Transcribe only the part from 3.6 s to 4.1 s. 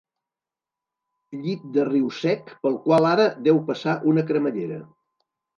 passar